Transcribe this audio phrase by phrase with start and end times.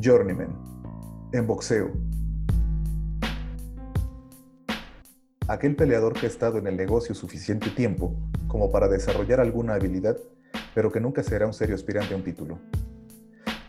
[0.00, 0.56] Journeyman,
[1.32, 1.90] en boxeo.
[5.46, 8.14] Aquel peleador que ha estado en el negocio suficiente tiempo
[8.48, 10.16] como para desarrollar alguna habilidad,
[10.74, 12.58] pero que nunca será un serio aspirante a un título.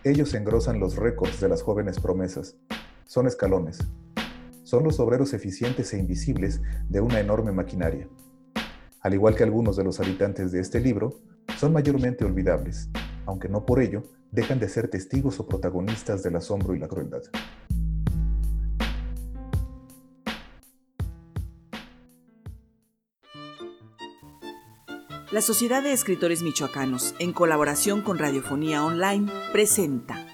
[0.06, 2.56] Ellos engrosan los récords de las jóvenes promesas.
[3.06, 3.80] Son escalones.
[4.64, 8.08] Son los obreros eficientes e invisibles de una enorme maquinaria.
[9.02, 11.20] Al igual que algunos de los habitantes de este libro,
[11.58, 12.90] son mayormente olvidables,
[13.26, 17.22] aunque no por ello dejan de ser testigos o protagonistas del asombro y la crueldad.
[25.32, 30.28] La Sociedad de Escritores Michoacanos, en colaboración con Radiofonía Online, presenta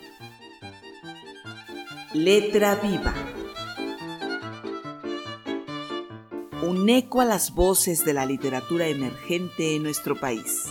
[2.15, 3.13] Letra Viva.
[6.63, 10.65] Un eco a las voces de la literatura emergente en nuestro país.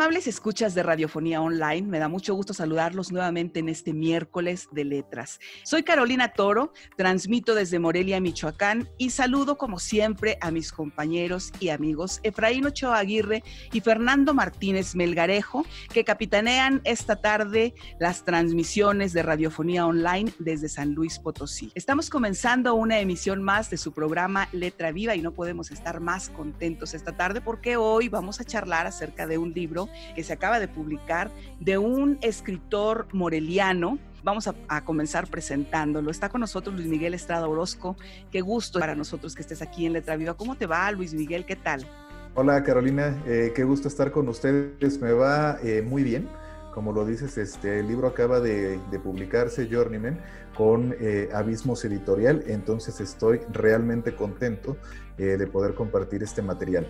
[0.00, 4.86] Amables escuchas de Radiofonía Online, me da mucho gusto saludarlos nuevamente en este miércoles de
[4.86, 5.40] letras.
[5.62, 11.68] Soy Carolina Toro, transmito desde Morelia, Michoacán y saludo como siempre a mis compañeros y
[11.68, 19.22] amigos Efraín Ochoa Aguirre y Fernando Martínez Melgarejo, que capitanean esta tarde las transmisiones de
[19.22, 21.72] Radiofonía Online desde San Luis Potosí.
[21.74, 26.30] Estamos comenzando una emisión más de su programa Letra Viva y no podemos estar más
[26.30, 30.60] contentos esta tarde porque hoy vamos a charlar acerca de un libro que se acaba
[30.60, 33.98] de publicar de un escritor moreliano.
[34.22, 36.10] Vamos a, comenzar presentándolo.
[36.10, 37.96] Está con nosotros Luis Miguel Estrada Orozco.
[38.30, 40.34] Qué gusto para nosotros que estés aquí en Letra Viva.
[40.34, 41.46] ¿Cómo te va, Luis Miguel?
[41.46, 41.86] ¿Qué tal?
[42.34, 43.16] Hola, Carolina.
[43.26, 45.00] Eh, qué gusto estar con ustedes.
[45.00, 46.28] Me va eh, muy bien
[46.74, 50.20] como lo dices, este el libro acaba de, publicarse, Journeyman,
[50.56, 54.76] con eh, Abismos Editorial, entonces estoy realmente contento
[55.18, 56.86] de poder compartir este material.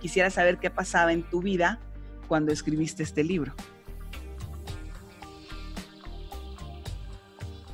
[0.00, 1.78] Quisiera saber qué pasaba en tu vida
[2.28, 3.52] cuando escribiste este libro.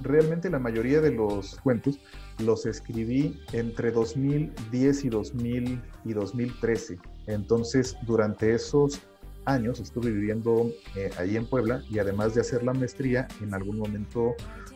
[0.03, 1.99] Realmente la mayoría de los cuentos
[2.39, 6.99] los escribí entre 2010 y, 2000 y 2013.
[7.27, 9.01] Entonces, durante esos
[9.47, 13.79] años estuve viviendo eh, ahí en Puebla y además de hacer la maestría, en algún
[13.79, 14.35] momento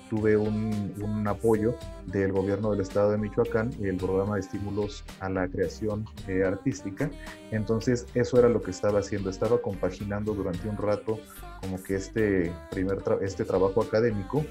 [0.09, 1.77] tuve un, apoyo
[2.07, 6.43] del gobierno del estado de Michoacán y el programa de estímulos a la creación eh,
[6.45, 7.09] artística.
[7.53, 11.21] Entonces eso era lo que estaba haciendo, estaba compaginando durante un rato
[11.61, 14.45] como que este primer este trabajo académico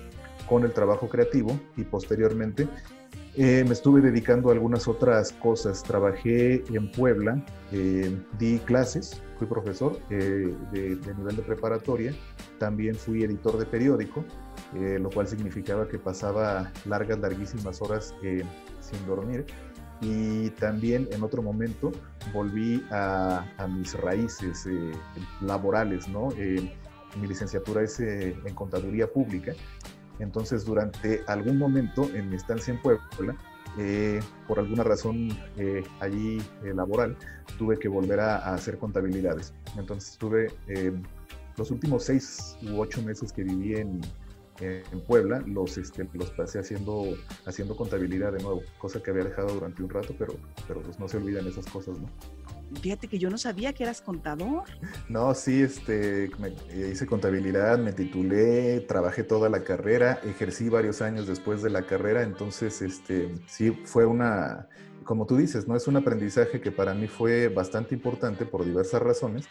[0.48, 2.68] con el trabajo creativo y posteriormente
[3.36, 5.84] eh, me estuve dedicando a algunas otras cosas.
[5.84, 12.14] Trabajé en Puebla, eh, di clases, fui profesor de, de nivel de preparatoria,
[12.60, 14.24] también fui editor de periódico
[14.76, 18.44] eh, lo cual significaba que pasaba largas, larguísimas horas eh,
[18.80, 19.46] sin dormir.
[20.02, 21.92] Y también en otro momento
[22.34, 24.92] volví a, mis raíces eh,
[25.42, 26.30] laborales, ¿no?
[27.20, 29.54] mi licenciatura es en contaduría pública.
[30.20, 33.36] Entonces, durante algún momento en mi estancia en Puebla,
[34.48, 35.30] por alguna razón
[36.00, 37.16] allí laboral,
[37.58, 39.54] tuve que volver a, hacer contabilidades.
[39.78, 40.48] Entonces, tuve
[41.58, 44.02] los últimos seis u ocho meses que viví en,
[44.62, 47.06] en Puebla, los, este, los pasé haciendo,
[47.46, 50.36] haciendo contabilidad de nuevo, cosa que había dejado durante un rato, pero,
[50.68, 52.10] pero pues no se olvidan esas cosas, ¿no?
[52.82, 54.64] Fíjate que yo no sabía que eras contador.
[55.08, 61.28] No, sí, este, eh, hice contabilidad, me titulé, trabajé toda la carrera, ejercí varios años
[61.28, 64.68] después de la carrera, entonces, este, sí, fue una,
[65.04, 65.76] como tú dices, ¿no?
[65.76, 69.48] Es un aprendizaje que para mí fue bastante importante por diversas razones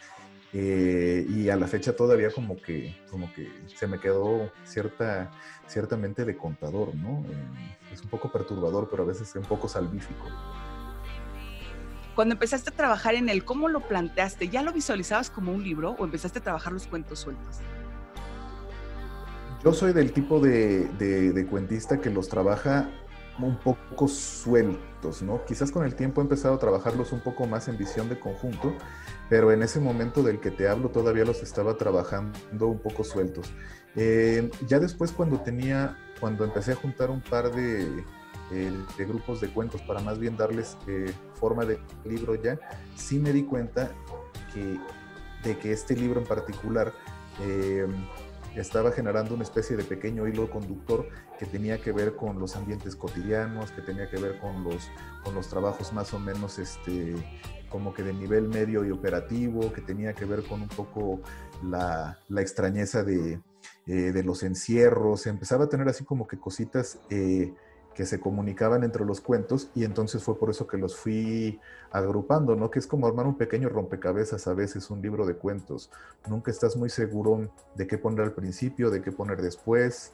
[0.53, 5.29] eh, y a la fecha todavía como que, como que se me quedó cierta,
[5.67, 7.23] ciertamente de contador, ¿no?
[7.29, 10.25] Eh, es un poco perturbador, pero a veces un poco salvífico.
[12.19, 14.49] Cuando empezaste a trabajar en él, ¿cómo lo planteaste?
[14.49, 17.59] ¿Ya lo visualizabas como un libro o empezaste a trabajar los cuentos sueltos?
[19.63, 22.89] Yo soy del tipo de, cuentista que los trabaja
[23.39, 25.45] un poco sueltos, ¿no?
[25.45, 28.75] Quizás con el tiempo he empezado a trabajarlos un poco más en visión de conjunto,
[29.29, 33.49] pero en ese momento del que te hablo todavía los estaba trabajando un poco sueltos.
[33.95, 38.03] Eh, ya después cuando tenía, cuando empecé a juntar un par de,
[38.51, 42.59] eh, de grupos de cuentos para más bien darles eh, forma de libro ya,
[42.95, 43.91] sí me di cuenta
[44.53, 44.79] que,
[45.43, 46.93] de que este libro en particular
[48.55, 51.07] estaba generando una especie de pequeño hilo conductor
[51.37, 54.89] que tenía que ver con los ambientes cotidianos, que tenía que ver con los,
[55.23, 57.15] con los trabajos más o menos este,
[57.69, 61.21] como que de nivel medio y operativo, que tenía que ver con un poco
[61.63, 63.39] la, extrañeza de,
[63.87, 66.99] eh, de, los encierros, empezaba a tener así como que cositas
[67.99, 71.59] que se comunicaban entre los cuentos y entonces fue por eso que los fui
[71.91, 72.71] agrupando, ¿no?
[72.71, 75.91] Que es como armar un pequeño rompecabezas a veces, un libro de cuentos.
[76.29, 80.13] Nunca estás muy seguro de qué poner al principio, de qué poner después.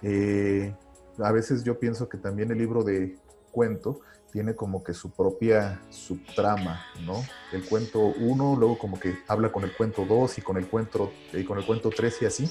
[0.00, 0.74] Eh,
[1.18, 3.18] a veces yo pienso que también el libro de
[3.52, 4.00] cuento
[4.32, 7.22] tiene como que su propia subtrama, ¿no?
[7.52, 11.12] El cuento 1, luego como que habla con el cuento 2 y con el cuento,
[11.34, 12.50] y con el cuento 3 y así,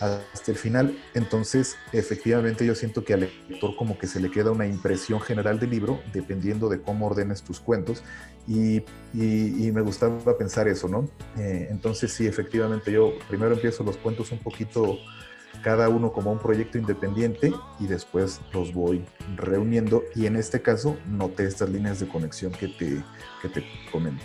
[0.00, 0.98] hasta el final.
[1.14, 5.58] Entonces, efectivamente yo siento que al lector como que se le queda una impresión general
[5.58, 8.02] del libro, dependiendo de cómo ordenes tus cuentos,
[8.46, 8.82] y,
[9.14, 11.08] me gustaba pensar eso, ¿no?
[11.36, 14.98] Eh, entonces, sí, efectivamente yo primero empiezo los cuentos un poquito
[15.62, 19.04] cada uno como un proyecto independiente y después los voy
[19.36, 23.02] reuniendo y en este caso noté estas líneas de conexión que te,
[23.42, 24.24] que te comento.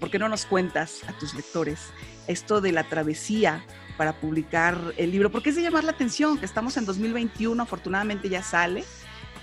[0.00, 1.78] ¿Por qué no nos cuentas a tus lectores
[2.26, 3.62] esto de la travesía
[3.98, 5.30] para publicar el libro?
[5.30, 6.38] ¿Por qué es de llamar la atención?
[6.38, 8.82] Que estamos en 2021, afortunadamente ya sale,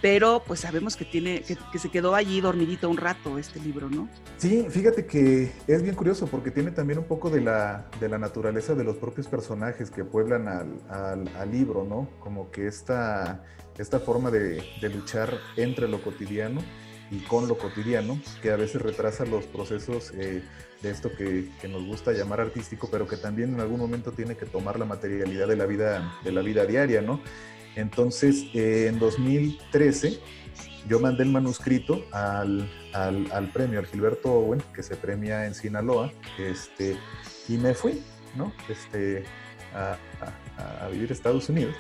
[0.02, 4.10] pero pues sabemos que tiene que, se quedó allí dormidito un rato este libro, ¿no?
[4.38, 8.18] Sí, fíjate que es bien curioso porque tiene también un poco de la, de la
[8.18, 12.10] naturaleza de los propios personajes que pueblan al, al, libro, ¿no?
[12.20, 13.44] Como que esta,
[13.78, 16.62] esta forma de, de, luchar entre lo cotidiano
[17.12, 20.44] y con lo cotidiano, que a veces retrasa los procesos eh,
[20.82, 24.36] de esto que, que, nos gusta llamar artístico, pero que también en algún momento tiene
[24.36, 27.22] que tomar la materialidad de la vida, de la vida diaria, ¿no?
[27.78, 30.20] Entonces, eh, en 2013,
[30.88, 32.70] yo mandé el manuscrito al,
[33.54, 36.98] premio, al Gilberto Owen, que se premia en Sinaloa, este,
[37.48, 38.02] y me fui,
[38.36, 38.52] ¿no?
[38.68, 39.26] Este,
[39.76, 39.98] a,
[40.92, 41.76] vivir a Estados Unidos.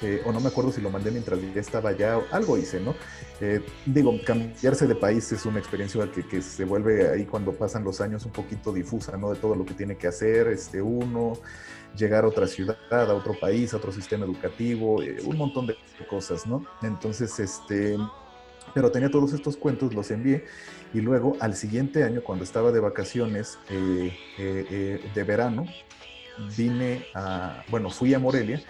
[0.00, 2.94] Eh, o no me acuerdo si lo mandé mientras ya estaba allá, algo hice, ¿no?
[3.40, 7.84] Eh, digo, cambiarse de país es una experiencia que, que, se vuelve ahí cuando pasan
[7.84, 9.30] los años un poquito difusa, ¿no?
[9.30, 11.34] De todo lo que tiene que hacer este, uno
[11.96, 15.76] llegar a otra ciudad, a otro país, a otro sistema educativo, eh, un montón de
[16.08, 16.64] cosas, ¿no?
[16.82, 17.96] Entonces, este,
[18.74, 20.44] pero tenía todos estos cuentos, los envié
[20.94, 25.66] y luego al siguiente año, cuando estaba de vacaciones eh, eh, de verano,
[26.56, 28.62] vine a, bueno, fui a Morelia,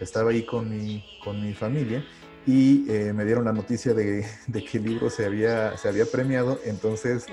[0.00, 2.04] estaba ahí con mi, con mi familia
[2.46, 7.26] y me dieron la noticia de, que el libro se había, se había premiado, entonces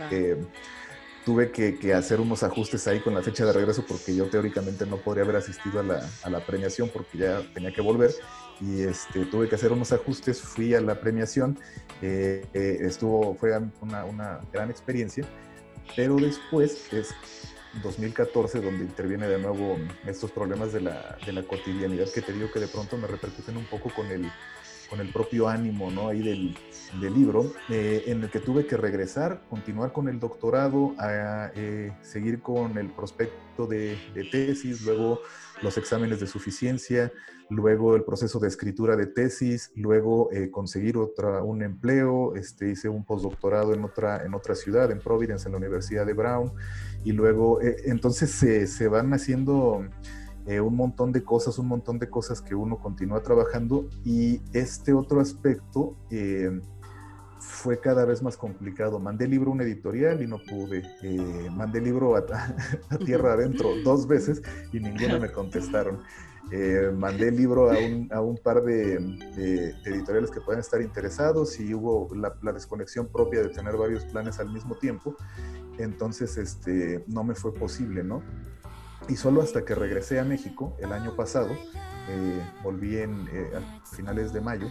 [1.28, 4.96] tuve que, hacer unos ajustes ahí con la fecha de regreso porque yo teóricamente no
[4.96, 8.12] podría haber asistido a la, a la premiación porque ya tenía que volver.
[8.62, 11.60] Y este, tuve que hacer unos ajustes, fui a la premiación,
[12.02, 15.26] eh, eh, estuvo, fue una, una, gran experiencia,
[15.98, 17.14] pero después es
[17.82, 22.52] 2014 donde interviene de nuevo estos problemas de la, de la cotidianidad que te digo
[22.52, 24.30] que de pronto me repercuten un poco con el,
[24.90, 26.10] con el propio ánimo ¿no?
[26.10, 26.58] ahí del,
[27.00, 31.92] del libro, eh, en el que tuve que regresar, continuar con el doctorado, a, eh,
[32.02, 35.22] seguir con el prospecto de, de, tesis, luego
[35.62, 37.12] los exámenes de suficiencia,
[37.50, 42.90] luego el proceso de escritura de tesis, luego eh, conseguir otra, un empleo, este, hice
[42.90, 46.52] un postdoctorado en otra, en otra ciudad, en Providence, en la Universidad de Brown,
[47.04, 49.84] y luego entonces se, se van haciendo
[50.48, 54.94] eh, un montón de cosas, un montón de cosas que uno continúa trabajando y este
[54.94, 56.62] otro aspecto eh,
[57.38, 58.98] fue cada vez más complicado.
[58.98, 60.84] Mandé libro a una editorial y no pude.
[61.04, 62.26] Eh, mandé libro a,
[63.06, 66.00] tierra adentro dos veces y ninguno me contestaron.
[66.96, 68.96] Mandé el libro a un, a un par de,
[69.86, 74.52] editoriales que puedan estar interesados y hubo la, desconexión propia de tener varios planes al
[74.52, 75.16] mismo tiempo.
[75.78, 78.24] Entonces, este, no me fue posible, ¿no?
[79.10, 81.50] Y solo hasta que regresé a México el año pasado,
[82.10, 84.68] eh, volví en, eh, a finales de mayo,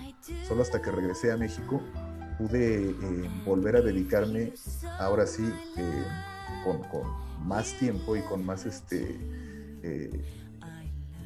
[0.49, 1.83] solo hasta que regresé a México
[2.39, 4.53] pude eh, volver a dedicarme,
[4.99, 5.51] ahora sí,
[6.65, 6.83] con,
[7.47, 9.17] más tiempo y con más este,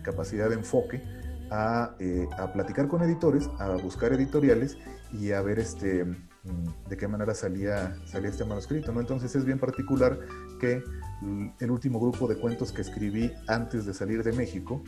[0.02, 1.02] capacidad de enfoque,
[1.50, 1.97] a,
[2.38, 4.78] a, platicar con editores, a buscar editoriales
[5.12, 8.92] y a ver este, mm, de qué manera salía, salía este manuscrito.
[8.92, 9.00] ¿no?
[9.00, 10.19] Entonces es bien particular
[10.61, 10.83] que
[11.59, 14.83] el último grupo de cuentos que escribí antes de salir de México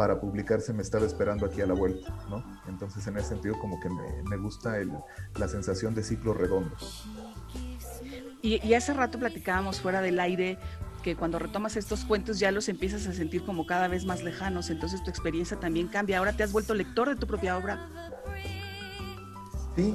[0.00, 2.42] para publicarse me estaba esperando aquí a la vuelta, ¿no?
[2.68, 3.88] Entonces en ese sentido como que
[4.28, 4.76] me, gusta
[5.38, 6.74] la sensación de ciclo redondo.
[8.40, 10.58] Y, hace rato platicábamos fuera del aire
[11.02, 14.70] que cuando retomas estos cuentos ya los empiezas a sentir como cada vez más lejanos,
[14.70, 16.18] entonces tu experiencia también cambia.
[16.18, 17.88] Ahora te has vuelto lector de tu propia obra.
[19.76, 19.94] Sí,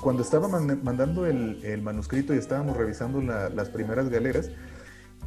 [0.00, 4.50] cuando estaba mandando el, manuscrito y estábamos revisando las primeras galeras,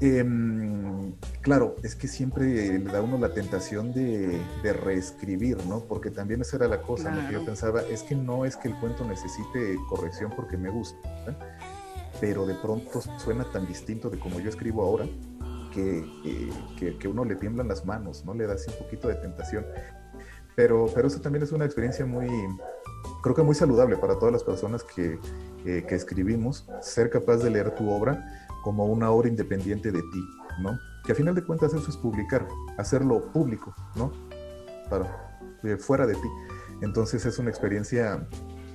[0.02, 4.42] Em, claro, es que siempre le da uno la tentación de,
[4.84, 5.82] reescribir, ¿no?
[5.82, 8.76] Porque también esa era la cosa, que yo pensaba, es que no es que el
[8.76, 10.98] cuento necesite corrección porque me gusta,
[12.20, 15.06] pero de pronto suena tan distinto de como yo escribo ahora
[15.74, 16.06] que,
[16.78, 18.34] que, uno le tiemblan las manos, ¿no?
[18.34, 19.66] Le da así un poquito de tentación.
[20.56, 22.30] Pero, pero eso también es una experiencia muy,
[23.22, 25.20] creo que muy saludable para todas las personas que,
[25.66, 30.26] que escribimos, ser capaz de leer tu obra como una obra independiente de ti,
[30.62, 30.80] ¿no?
[31.06, 34.14] Que a final de cuentas eso es publicar, hacerlo público, ¿no?
[34.90, 36.30] Para, eh, fuera de ti.
[36.82, 38.28] Entonces es una experiencia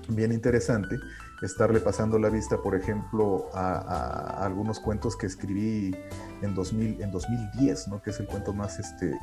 [0.09, 0.97] bien interesante
[1.43, 5.97] estarle pasando la vista, por ejemplo, a, algunos cuentos que escribí
[6.43, 8.03] en, 2000, en 2010, ¿no?
[8.03, 9.19] que es el cuento más este,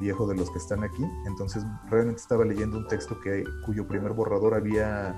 [0.00, 1.04] viejo de los que están aquí.
[1.26, 5.14] Entonces realmente estaba leyendo un texto que, cuyo primer borrador había,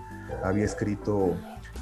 [0.57, 1.35] escrito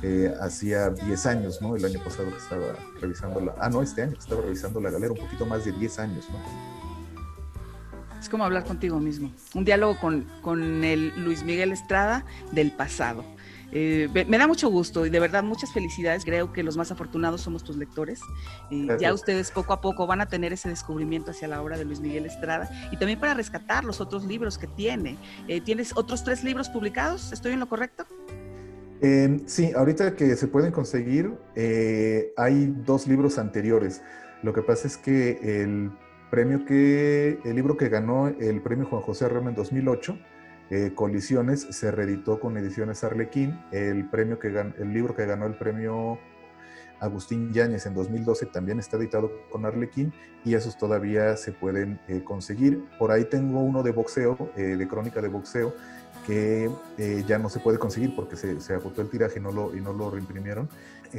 [0.03, 1.75] eh, hacía 10 años, ¿no?
[1.75, 3.55] El año pasado que estaba revisando la...
[3.59, 6.29] Ah, no, este año que estaba revisando la galera, un poquito más de 10 años,
[6.31, 6.39] ¿no?
[8.21, 9.33] Es como hablar contigo mismo.
[9.55, 13.25] Un diálogo con, con el Luis Miguel Estrada del pasado.
[13.73, 16.25] Eh, me, da mucho gusto y de verdad muchas felicidades.
[16.25, 18.21] Creo que los más afortunados somos tus lectores.
[18.71, 21.85] Eh, ya ustedes poco a poco van a tener ese descubrimiento hacia la obra de
[21.85, 25.17] Luis Miguel Estrada y también para rescatar los otros libros que tiene.
[25.49, 27.33] Eh, ¿Tienes otros tres libros publicados?
[27.33, 28.07] ¿Estoy en lo correcto?
[29.00, 31.33] Em, sí, ahorita que se pueden conseguir,
[32.37, 34.03] hay dos libros anteriores.
[34.43, 35.91] Lo que pasa es que el
[36.31, 40.19] premio que, el libro que ganó el premio Juan José Arreola en 2008,
[40.71, 43.61] eh, Colisiones, se reeditó con Ediciones Arlequín.
[43.73, 46.19] El, premio que el libro que ganó el premio
[47.00, 50.12] Agustín Yáñez en 2012 también está editado con Arlequín
[50.45, 52.85] y esos todavía se pueden eh, conseguir.
[52.99, 55.75] Por ahí tengo uno de boxeo, eh, de crónica de boxeo,
[56.27, 56.71] que
[57.27, 59.81] ya no se puede conseguir porque se, se agotó el tiraje y no lo, y
[59.81, 60.69] no lo reimprimieron.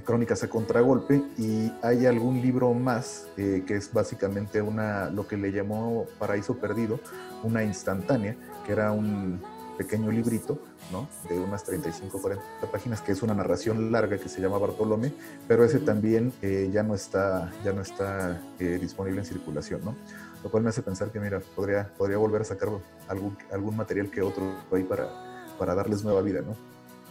[0.06, 5.52] Crónicas a contragolpe y hay algún libro más que es básicamente una, lo que le
[5.52, 7.00] llamó Paraíso Perdido,
[7.44, 9.42] una instantánea, que era un
[9.78, 10.60] pequeño librito,
[10.92, 11.10] ¿no?
[11.28, 15.12] De unas 35, 40 páginas, que es una narración larga que se llama Bartolomé,
[15.48, 19.96] pero ese también eh, ya no está, ya no está eh, disponible en circulación, ¿no?
[20.44, 22.70] Lo cual me hace pensar que, mira, podría, podría volver a sacar
[23.08, 25.10] algún, algún material que otro ahí para,
[25.58, 26.56] para darles nueva vida, ¿no?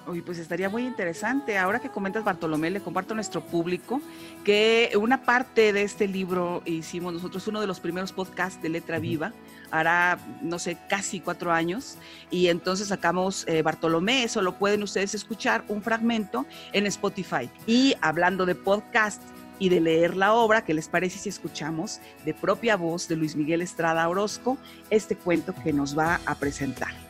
[0.07, 1.59] Uy, pues estaría muy interesante.
[1.59, 4.01] Ahora que comentas Bartolomé, le comparto a nuestro público
[4.45, 8.99] que una parte de este libro hicimos nosotros, uno de los primeros podcasts de Letra
[8.99, 9.33] Viva,
[9.71, 11.97] hará, no sé, casi cuatro años,
[12.31, 17.49] y entonces sacamos eh, Bartolomé, eso lo pueden ustedes escuchar, un fragmento en Spotify.
[17.67, 19.23] Y hablando de podcast,
[19.61, 23.37] y de leer la obra, ¿qué les parece si escuchamos de propia voz de Luis
[23.37, 24.57] Miguel Estrada Orozco
[24.89, 27.10] este cuento que nos va a presentar?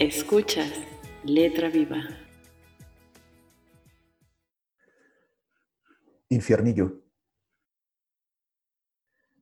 [0.00, 0.64] Escucha,
[1.24, 1.98] letra viva.
[6.30, 7.02] Infiernillo.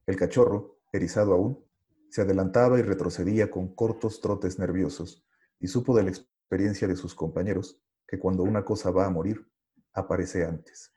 [0.04, 1.64] El cachorro, erizado aún,
[2.10, 5.24] se adelantaba y retrocedía con cortos trotes nerviosos
[5.60, 9.48] y supo de la experiencia de sus compañeros que cuando una cosa va a morir,
[9.92, 10.92] aparece antes.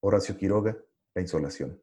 [0.00, 0.76] Horacio Quiroga,
[1.14, 1.82] La insolación.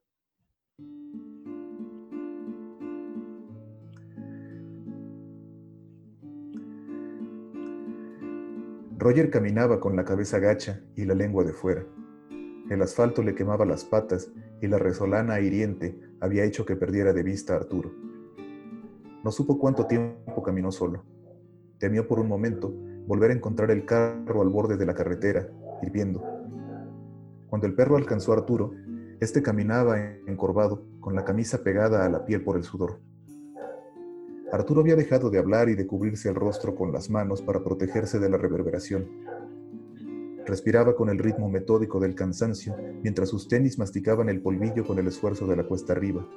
[8.99, 11.85] Roger caminaba con la cabeza gacha y la lengua de fuera.
[12.69, 14.29] El asfalto le quemaba las patas
[14.61, 17.93] y la resolana hiriente había hecho que perdiera de vista a Arturo.
[19.23, 21.05] No supo cuánto tiempo caminó solo.
[21.77, 22.73] Temió por un momento
[23.07, 25.47] volver a encontrar el carro al borde de la carretera,
[25.81, 26.21] hirviendo.
[27.47, 28.73] Cuando el perro alcanzó a Arturo,
[29.21, 32.99] éste caminaba encorvado, con la camisa pegada a la piel por el sudor.
[34.51, 38.17] Arturo había dejado de hablar y de cubrirse el rostro con las manos para protegerse
[38.19, 39.07] de la reverberación.
[40.45, 45.07] Respiraba con el ritmo metódico del cansancio mientras sus tenis masticaban el polvillo con el
[45.07, 46.27] esfuerzo de la cuesta arriba.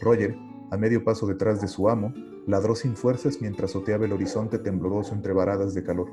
[0.00, 0.36] Roger,
[0.70, 2.14] a medio paso detrás de su amo,
[2.46, 6.10] ladró sin fuerzas mientras soteaba el horizonte tembloroso entre varadas de calor.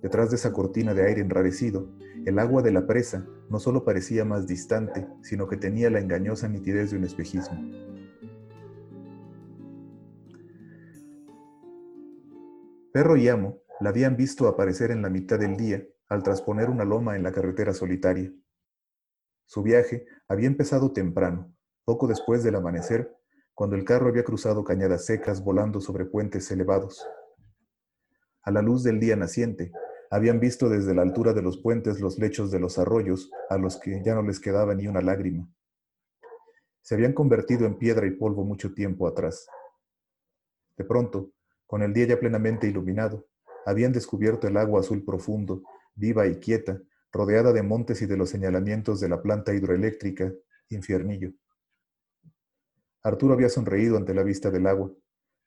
[0.00, 1.88] Detrás de esa cortina de aire enrarecido,
[2.24, 6.48] el agua de la presa no solo parecía más distante, sino que tenía la engañosa
[6.48, 7.58] nitidez de un espejismo.
[12.96, 16.86] Perro y amo la habían visto aparecer en la mitad del día al trasponer una
[16.86, 18.32] loma en la carretera solitaria.
[19.44, 23.14] Su viaje había empezado temprano, poco después del amanecer,
[23.52, 27.06] cuando el carro había cruzado cañadas secas volando sobre puentes elevados.
[28.40, 29.72] A la luz del día naciente,
[30.10, 33.78] habían visto desde la altura de los puentes los lechos de los arroyos a los
[33.78, 35.46] que ya no les quedaba ni una lágrima.
[36.80, 39.46] Se habían convertido en piedra y polvo mucho tiempo atrás.
[40.78, 41.35] De pronto,
[41.66, 43.26] con el día ya plenamente iluminado,
[43.64, 45.62] habían descubierto el agua azul profundo,
[45.94, 46.80] viva y quieta,
[47.12, 50.32] rodeada de montes y de los señalamientos de la planta hidroeléctrica,
[50.68, 51.32] Infiernillo.
[53.02, 54.90] Arturo había sonreído ante la vista del agua.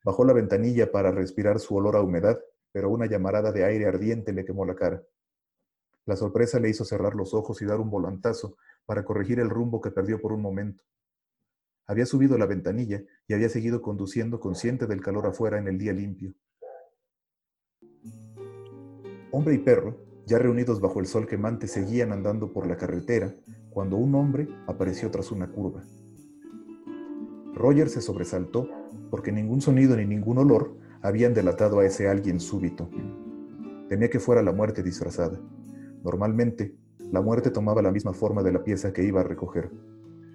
[0.02, 2.40] Bajó la ventanilla para respirar su olor a humedad,
[2.72, 5.02] pero una llamarada de aire ardiente le quemó la cara.
[6.06, 9.80] La sorpresa le hizo cerrar los ojos y dar un volantazo para corregir el rumbo
[9.80, 10.82] que perdió por un momento.
[11.86, 15.92] Había subido la ventanilla y había seguido conduciendo consciente del calor afuera en el día
[15.92, 16.34] limpio.
[19.32, 19.96] Hombre y perro,
[20.26, 23.34] ya reunidos bajo el sol quemante, seguían andando por la carretera
[23.70, 25.82] cuando un hombre apareció tras una curva.
[27.54, 28.68] Roger se sobresaltó
[29.10, 32.88] porque ningún sonido ni ningún olor habían delatado a ese alguien súbito.
[33.88, 35.40] Temía que fuera la muerte disfrazada.
[36.02, 36.74] Normalmente,
[37.10, 39.70] la muerte tomaba la misma forma de la pieza que iba a recoger.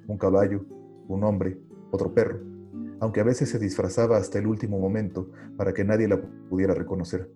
[0.08, 0.66] Un caballo,
[1.08, 1.58] un hombre,
[1.92, 2.40] otro perro,
[3.00, 7.32] aunque a veces se disfrazaba hasta el último momento para que nadie la pudiera reconocer.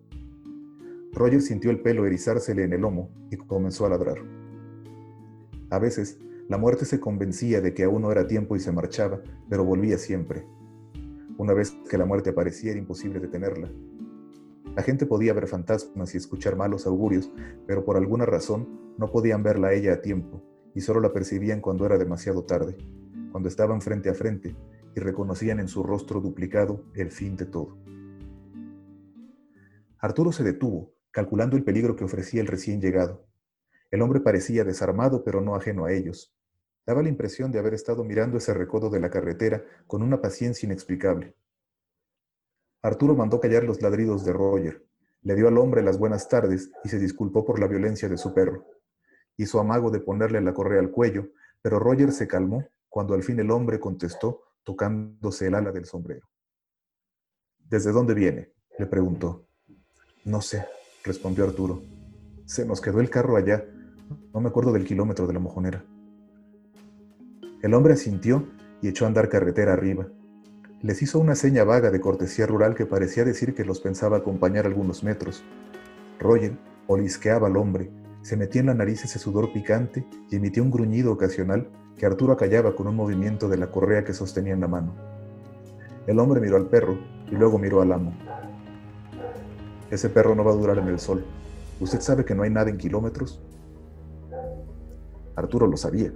[1.14, 4.18] Roger sintió el pelo erizársele en el lomo y comenzó a ladrar.
[5.70, 9.22] A veces, la muerte se convencía de que aún no era tiempo y se marchaba,
[9.50, 10.46] pero volvía siempre.
[11.38, 13.70] Una vez que la muerte aparecía era imposible detenerla.
[14.76, 17.32] La gente podía ver fantasmas y escuchar malos augurios,
[17.68, 20.42] pero por alguna razón no podían verla a ella a tiempo
[20.76, 22.78] y solo la percibían cuando era demasiado tarde,
[23.32, 24.56] cuando estaban frente a frente
[24.96, 27.78] y reconocían en su rostro duplicado el fin de todo.
[30.00, 33.26] Arturo se detuvo, calculando el peligro que ofrecía el recién llegado.
[33.92, 36.34] El hombre parecía desarmado, pero no ajeno a ellos.
[36.86, 40.66] Daba la impresión de haber estado mirando ese recodo de la carretera con una paciencia
[40.66, 41.36] inexplicable.
[42.82, 44.86] Arturo mandó callar los ladridos de Roger,
[45.22, 48.34] le dio al hombre las buenas tardes y se disculpó por la violencia de su
[48.34, 48.66] perro.
[49.36, 51.28] Hizo amago de ponerle la correa al cuello,
[51.62, 52.66] pero Roger se calmó
[53.00, 56.28] cuando al fin el hombre contestó tocándose el ala del sombrero.
[57.58, 58.52] ¿Desde dónde viene?
[58.78, 59.48] le preguntó.
[60.26, 60.66] No sé,
[61.06, 61.82] respondió Arturo.
[62.44, 63.64] Se nos quedó el carro allá.
[64.34, 65.86] No me acuerdo del kilómetro de la mojonera.
[67.62, 68.50] El hombre asintió
[68.82, 70.10] y echó a andar carretera arriba.
[70.82, 74.66] Les hizo una seña vaga de cortesía rural que parecía decir que los pensaba acompañar
[74.66, 75.42] algunos metros.
[76.20, 76.58] Roger
[76.88, 77.92] olisqueaba al hombre,
[78.24, 82.32] se metía en la nariz ese sudor picante y emitía un gruñido ocasional que Arturo
[82.32, 84.96] acallaba con un movimiento de la correa que sostenía en la mano.
[86.08, 86.98] El hombre miró al perro
[87.30, 88.14] y luego miró al amo.
[89.92, 91.26] Ese perro no va a durar en el sol.
[91.82, 93.42] ¿Usted sabe que no hay nada en kilómetros?
[95.36, 96.14] Arturo lo sabía.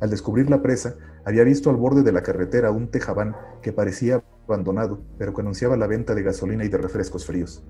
[0.00, 4.22] Al descubrir la presa, había visto al borde de la carretera un tejabán que parecía
[4.46, 7.64] abandonado, pero que anunciaba la venta de gasolina y de refrescos fríos.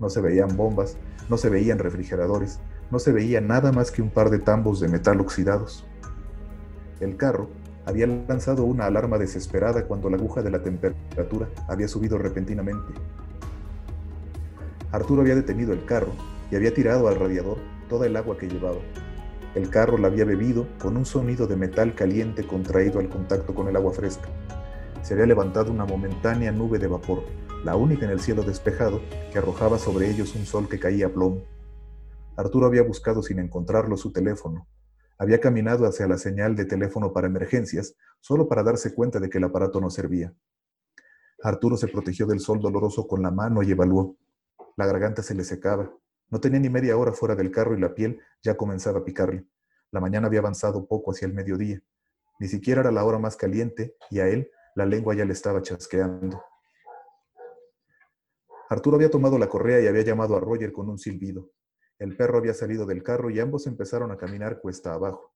[0.00, 0.96] No se veían bombas,
[1.30, 2.58] no se veían refrigeradores,
[2.90, 5.86] no se veía nada más que un par de tambos de metal oxidados.
[7.00, 7.48] El carro
[7.86, 12.92] había lanzado una alarma desesperada cuando la aguja de la temperatura había subido repentinamente.
[14.90, 16.12] Arturo había detenido el carro
[16.50, 17.58] y había tirado al radiador
[17.88, 18.78] toda el agua que llevaba.
[19.54, 23.68] El carro la había bebido con un sonido de metal caliente contraído al contacto con
[23.68, 24.28] el agua fresca.
[25.02, 27.22] Se había levantado una momentánea nube de vapor,
[27.64, 29.00] la única en el cielo despejado,
[29.32, 31.42] que arrojaba sobre ellos un sol que caía a plomo.
[32.36, 34.66] Arturo había buscado sin encontrarlo su teléfono.
[35.18, 39.38] Había caminado hacia la señal de teléfono para emergencias, solo para darse cuenta de que
[39.38, 40.32] el aparato no servía.
[41.42, 44.16] Arturo se protegió del sol doloroso con la mano y evaluó.
[44.76, 45.92] La garganta se le secaba,
[46.30, 49.46] no tenía ni media hora fuera del carro y la piel ya comenzaba a picarle.
[49.90, 51.80] La mañana había avanzado poco hacia el mediodía.
[52.38, 55.62] Ni siquiera era la hora más caliente y a él la lengua ya le estaba
[55.62, 56.40] chasqueando.
[58.68, 61.50] Arturo había tomado la correa y había llamado a Roger con un silbido.
[61.98, 65.34] El perro había salido del carro y ambos empezaron a caminar cuesta abajo.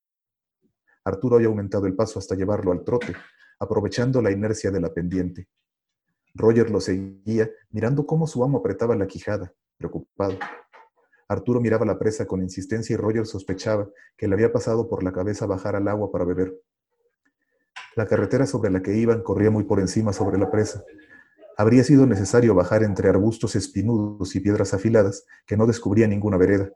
[1.04, 3.14] Arturo había aumentado el paso hasta llevarlo al trote,
[3.58, 5.48] aprovechando la inercia de la pendiente.
[6.34, 10.38] Roger lo seguía, mirando cómo su amo apretaba la quijada, preocupado.
[11.28, 15.12] Arturo miraba la presa con insistencia y Roger sospechaba que le había pasado por la
[15.12, 16.60] cabeza bajar al agua para beber.
[17.96, 20.84] La carretera sobre la que iban corría muy por encima sobre la presa.
[21.62, 26.70] Habría sido necesario bajar entre arbustos espinudos y piedras afiladas que no descubría ninguna vereda.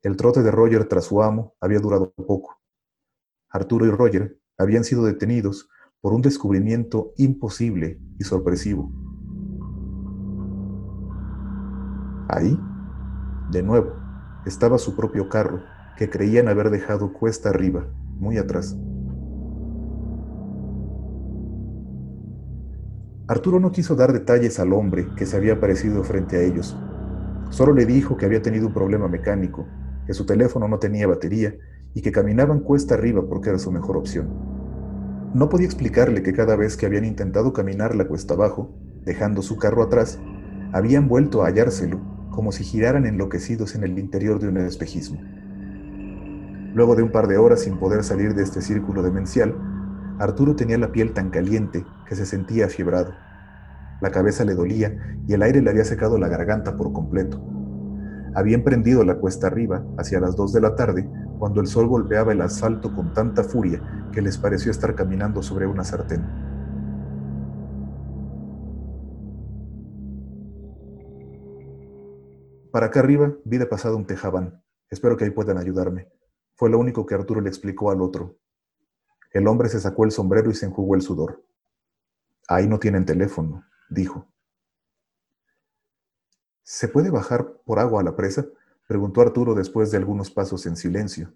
[0.00, 2.56] El trote de Roger tras su amo había durado poco.
[3.48, 5.68] Arturo y Roger habían sido detenidos
[6.00, 8.92] por un descubrimiento imposible y sorpresivo.
[12.28, 12.56] Ahí,
[13.50, 13.92] de nuevo,
[14.46, 15.64] estaba su propio carro,
[15.98, 17.88] que creían haber dejado cuesta arriba,
[18.20, 18.76] muy atrás.
[23.28, 26.78] Arturo no quiso dar detalles al hombre que se había aparecido frente a ellos.
[27.50, 29.66] Solo le dijo que había tenido un problema mecánico,
[30.06, 31.56] que su teléfono no tenía batería
[31.92, 34.28] y que caminaban cuesta arriba porque era su mejor opción.
[35.34, 38.70] No podía explicarle que cada vez que habían intentado caminar la cuesta abajo,
[39.04, 40.20] dejando su carro atrás,
[40.72, 45.20] habían vuelto a hallárselo como si giraran enloquecidos en el interior de un espejismo.
[46.74, 49.56] Luego de un par de horas sin poder salir de este círculo demencial,
[50.18, 53.12] Arturo tenía la piel tan caliente que se sentía afiebrado.
[54.00, 57.42] La cabeza le dolía y el aire le había secado la garganta por completo.
[58.34, 62.32] Había emprendido la cuesta arriba hacia las dos de la tarde cuando el sol golpeaba
[62.32, 66.24] el asfalto con tanta furia que les pareció estar caminando sobre una sartén.
[72.70, 74.62] Para acá arriba vi de pasado un tejabán.
[74.90, 76.08] Espero que ahí puedan ayudarme.
[76.54, 78.38] Fue lo único que Arturo le explicó al otro.
[79.32, 81.42] El hombre se sacó el sombrero y se enjugó el sudor.
[82.48, 84.26] Ahí no tienen teléfono, dijo.
[86.62, 88.46] ¿Se puede bajar por agua a la presa?
[88.86, 91.32] preguntó Arturo después de algunos pasos en silencio.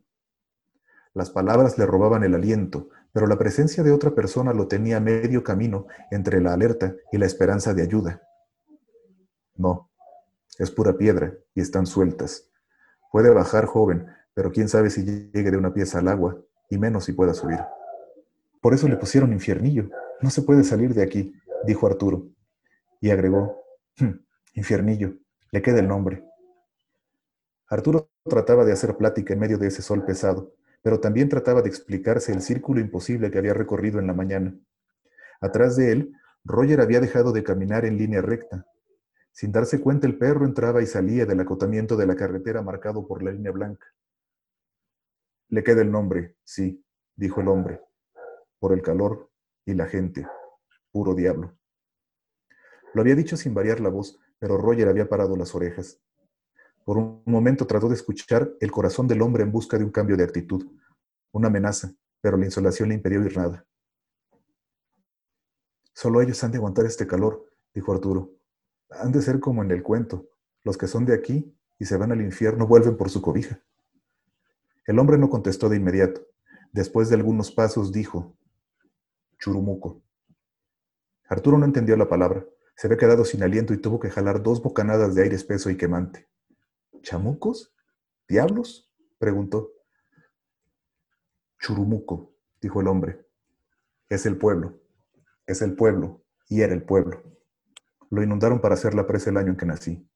[1.13, 5.43] Las palabras le robaban el aliento, pero la presencia de otra persona lo tenía medio
[5.43, 8.23] camino entre la alerta y la esperanza de ayuda.
[9.57, 9.91] No,
[10.59, 12.49] es pura piedra y están sueltas.
[13.11, 17.05] Puede bajar joven, pero quién sabe si llegue de una pieza al agua, y menos
[17.05, 17.59] si pueda subir.
[18.61, 19.91] Por eso le pusieron infiernillo.
[20.21, 21.33] No se puede salir de aquí,
[21.65, 22.29] dijo Arturo.
[23.01, 23.65] Y agregó,
[23.97, 24.13] hm,
[24.55, 25.15] infiernillo,
[25.51, 26.25] le queda el nombre.
[27.69, 31.69] Arturo trataba de hacer plática en medio de ese sol pesado, pero también trataba de
[31.69, 34.55] explicarse el círculo imposible que había recorrido en la mañana.
[35.41, 36.13] Atrás de él,
[36.45, 38.67] Roger había dejado de caminar en línea recta,
[39.33, 43.23] sin darse cuenta, el perro entraba y salía del acotamiento de la carretera marcado por
[43.23, 43.87] la línea blanca.
[45.49, 46.85] Le queda el nombre, sí,
[47.17, 47.81] dijo el hombre,
[48.61, 49.29] por el calor
[49.65, 50.29] y la gente,
[50.93, 51.57] puro diablo.
[52.95, 56.01] Lo había dicho sin variar la voz, pero Roger había parado las orejas.
[56.85, 60.17] Por un momento trató de escuchar el corazón del hombre en busca de un cambio
[60.17, 60.67] de actitud,
[61.33, 63.67] una amenaza, pero la insolación le impidió oír nada.
[65.93, 67.45] Solo ellos han de aguantar este calor,
[67.75, 68.33] dijo Arturo.
[68.91, 70.29] Han de ser como en el cuento.
[70.65, 73.63] Los que son de aquí y se van al infierno vuelven por su cobija.
[74.87, 76.27] El hombre no contestó de inmediato.
[76.73, 78.37] Después de algunos pasos dijo,
[79.41, 80.03] Churumuco.
[81.29, 82.45] Arturo no entendió la palabra.
[82.77, 85.77] Se había quedado sin aliento y tuvo que jalar dos bocanadas de aire espeso y
[85.77, 86.29] quemante.
[87.03, 87.75] ¿Chamucos?
[88.29, 88.93] ¿Diablos?
[89.19, 89.73] preguntó.
[91.59, 93.27] Churumuco, dijo el hombre.
[94.09, 94.79] Es el pueblo.
[95.47, 96.23] Es el pueblo.
[96.49, 97.23] Y era el pueblo.
[98.11, 100.07] Lo inundaron para hacer la presa el año en que nací.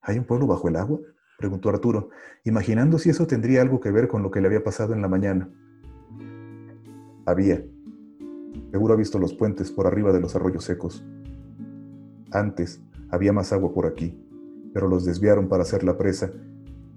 [0.00, 0.98] ¿Hay un pueblo bajo el agua?
[1.38, 2.10] preguntó Arturo,
[2.44, 5.08] imaginando si eso tendría algo que ver con lo que le había pasado en la
[5.08, 5.52] mañana.
[7.26, 7.64] Había.
[8.74, 11.04] Seguro ha visto los puentes por arriba de los arroyos secos.
[12.32, 14.20] Antes había más agua por aquí,
[14.72, 16.32] pero los desviaron para hacer la presa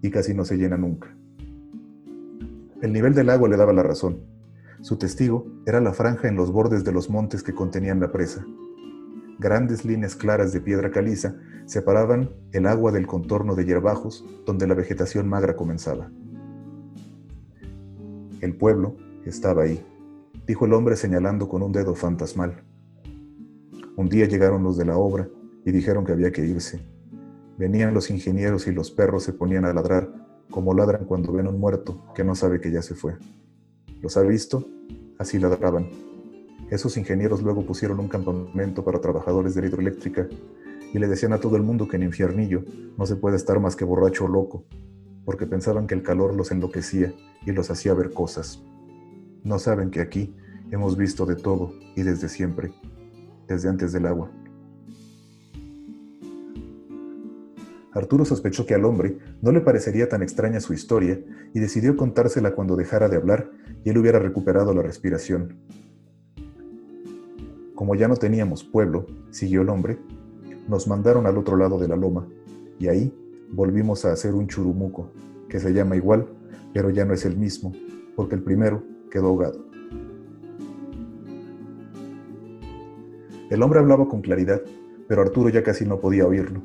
[0.02, 1.16] y casi no se llena nunca.
[2.82, 4.22] El nivel del agua le daba la razón.
[4.82, 8.44] Su testigo era la franja en los bordes de los montes que contenían la presa
[9.38, 11.36] grandes líneas claras de piedra caliza
[11.66, 16.10] separaban el agua del contorno de hierbajos donde la vegetación magra comenzaba.
[18.42, 19.86] El pueblo estaba ahí,
[20.48, 22.64] dijo el hombre señalando con un dedo fantasmal.
[23.98, 25.28] Un día llegaron los de la obra
[25.66, 26.80] y dijeron que había que irse.
[27.58, 30.10] Venían los ingenieros y los perros se ponían a ladrar
[30.50, 33.18] como ladran cuando ven un muerto que no sabe que ya se fue.
[34.02, 34.66] ¿Los ha visto?
[35.20, 35.90] Así ladraban.
[36.70, 40.28] Esos ingenieros luego pusieron un campamento para trabajadores de la hidroeléctrica
[40.94, 42.64] y le decían a todo el mundo que en Infiernillo
[42.98, 44.64] no se puede estar más que borracho o loco,
[45.26, 47.14] porque pensaban que el calor los enloquecía
[47.46, 48.64] y los hacía ver cosas.
[49.48, 50.36] No saben que aquí
[50.72, 52.74] hemos visto de todo y desde siempre,
[53.48, 54.30] desde antes del agua.
[57.94, 61.22] Arturo sospechó que al hombre no le parecería tan extraña su historia
[61.54, 63.50] y decidió contársela cuando dejara de hablar
[63.86, 65.56] y él hubiera recuperado la respiración.
[67.74, 69.98] Como ya no teníamos pueblo, siguió el hombre,
[70.68, 72.28] nos mandaron al otro lado de la loma,
[72.80, 73.18] y ahí
[73.50, 75.14] volvimos a hacer un churumuco,
[75.48, 76.28] que se llama igual,
[76.74, 77.72] pero ya no es el mismo,
[78.18, 79.66] porque el primero quedó ahogado.
[83.50, 84.62] El hombre hablaba con claridad,
[85.08, 86.62] pero Arturo ya casi no podía oírlo.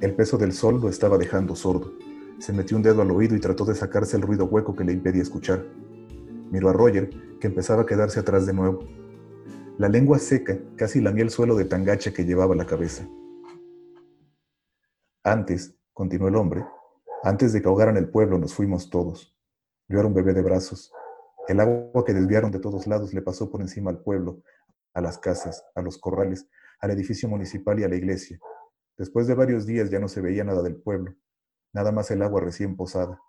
[0.00, 1.92] El peso del sol lo estaba dejando sordo.
[2.38, 4.92] Se metió un dedo al oído y trató de sacarse el ruido hueco que le
[4.92, 5.64] impedía escuchar.
[6.50, 7.08] Miró a Roger,
[7.40, 8.80] que empezaba a quedarse atrás de nuevo.
[9.78, 13.08] La lengua seca casi lamía el suelo de tangacha que llevaba la cabeza.
[15.24, 16.64] Antes, continuó el hombre,
[17.22, 19.34] antes de que ahogaran el pueblo nos fuimos todos.
[19.88, 20.92] Yo era un bebé de brazos.
[21.52, 24.42] El agua que desviaron de todos lados le pasó por encima al pueblo,
[24.94, 26.48] a las casas, a los corrales,
[26.80, 28.40] al edificio municipal y a la iglesia.
[28.96, 31.14] Después de varios días ya no se veía nada del pueblo,
[31.74, 33.20] nada más el agua recién posada.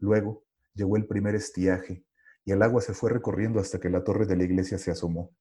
[0.00, 2.04] Luego llegó el primer estiaje
[2.44, 5.34] y el agua se fue recorriendo hasta que la torre de la iglesia se asomó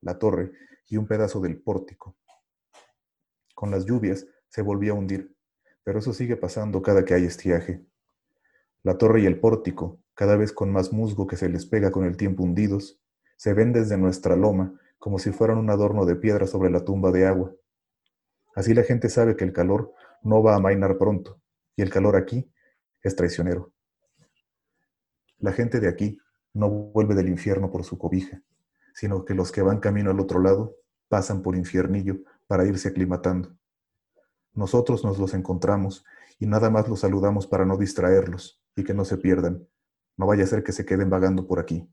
[0.00, 0.50] la torre
[0.88, 2.16] y un pedazo del pórtico.
[3.54, 5.36] Con las lluvias se volvía a hundir,
[5.84, 7.86] pero eso sigue pasando cada que hay estiaje.
[8.82, 12.04] La torre y el pórtico, cada vez con más musgo que se les pega con
[12.04, 13.00] el tiempo hundidos,
[13.36, 17.10] se ven desde nuestra loma como si fueran un adorno de piedra sobre la tumba
[17.12, 17.54] de agua.
[18.54, 21.40] Así la gente sabe que el calor no va a mainar pronto,
[21.76, 22.50] y el calor aquí
[23.02, 23.72] es traicionero.
[25.38, 26.18] La gente de aquí
[26.54, 28.40] no vuelve del infierno por su cobija,
[28.94, 30.76] sino que los que van camino al otro lado
[31.08, 33.54] pasan por infiernillo para irse aclimatando.
[34.54, 36.04] Nosotros nos los encontramos
[36.38, 39.66] y nada más los saludamos para no distraerlos y que no se pierdan.
[40.16, 41.88] No vaya a ser que se queden vagando por aquí.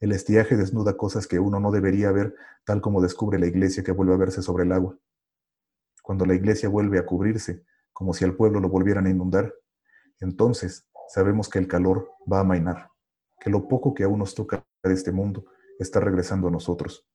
[0.00, 2.34] El estiaje desnuda cosas que uno no debería ver,
[2.64, 4.96] tal como descubre la iglesia que vuelve a verse sobre el agua.
[6.02, 9.52] Cuando la iglesia vuelve a cubrirse, como si al pueblo lo volvieran a inundar,
[10.20, 12.90] entonces sabemos que el calor va a mainar,
[13.40, 15.46] que lo poco que aún nos toca de este mundo
[15.80, 17.08] está regresando a nosotros.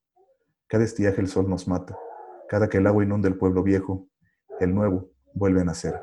[0.67, 1.97] Cada estiaje el sol nos mata,
[2.49, 4.09] cada que el agua inunda el pueblo viejo,
[4.59, 6.01] el nuevo vuelve a nacer.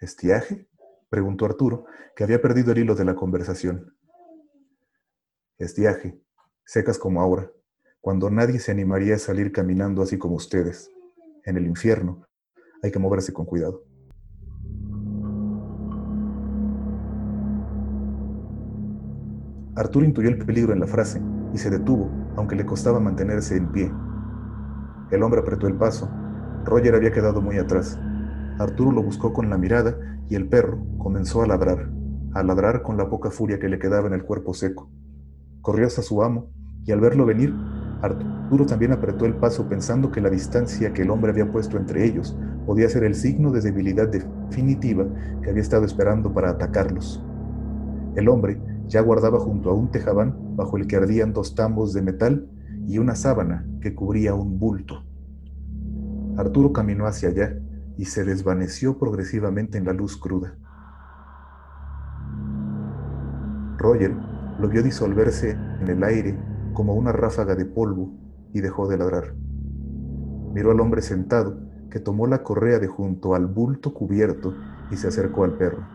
[0.00, 0.69] ¿Estiaje?
[1.10, 3.94] Preguntó Arturo, que había perdido el hilo de la conversación.
[5.58, 6.18] Estiaje,
[6.64, 7.50] secas como ahora,
[8.00, 10.88] cuando nadie se animaría a salir caminando así como ustedes.
[11.44, 12.26] En el infierno
[12.82, 13.84] hay que moverse con cuidado.
[19.74, 21.20] Arturo intuyó el peligro en la frase
[21.52, 23.90] y se detuvo, aunque le costaba mantenerse en pie.
[25.10, 26.08] El hombre apretó el paso.
[26.64, 27.98] Roger había quedado muy atrás.
[28.58, 29.98] Arturo lo buscó con la mirada
[30.30, 31.90] y el perro comenzó a ladrar,
[32.32, 34.88] a ladrar con la poca furia que le quedaba en el cuerpo seco.
[35.60, 36.50] Corrió hasta su amo
[36.86, 37.52] y al verlo venir,
[38.00, 42.06] Arturo también apretó el paso pensando que la distancia que el hombre había puesto entre
[42.06, 45.04] ellos podía ser el signo de debilidad definitiva
[45.42, 47.22] que había estado esperando para atacarlos.
[48.14, 52.02] El hombre ya guardaba junto a un tejabán bajo el que ardían dos tambos de
[52.02, 52.48] metal
[52.86, 55.04] y una sábana que cubría un bulto.
[56.36, 57.56] Arturo caminó hacia allá
[58.00, 60.54] y se desvaneció progresivamente en la luz cruda.
[63.76, 64.16] Roger
[64.58, 66.38] lo vio disolverse en el aire
[66.72, 68.10] como una ráfaga de polvo
[68.54, 69.34] y dejó de ladrar.
[70.54, 71.60] Miró al hombre sentado,
[71.90, 74.54] que tomó la correa de junto al bulto cubierto
[74.90, 75.86] y se acercó al perro.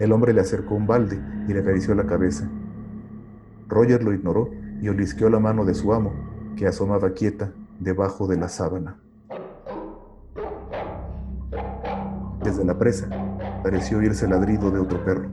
[0.00, 2.50] El hombre le acercó un balde y le acarició la cabeza.
[3.68, 4.50] Roger lo ignoró
[4.82, 6.12] y olisqueó la mano de su amo,
[6.56, 8.96] que asomaba quieta debajo de la sábana.
[12.46, 13.08] Desde la presa
[13.64, 15.28] pareció oírse el ladrido de otro perro.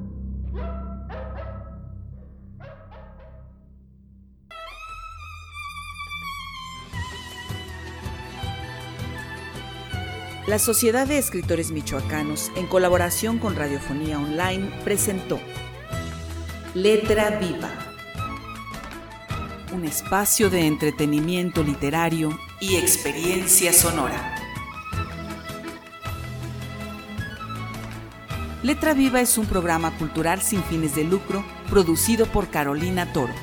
[10.47, 15.39] La Sociedad de Escritores Michoacanos, en colaboración con Radiofonía Online, presentó
[16.73, 17.69] Letra Viva,
[19.71, 24.33] un espacio de entretenimiento literario y experiencia sonora.
[28.63, 33.34] Letra Viva es un programa cultural sin fines de lucro producido por Carolina Toro.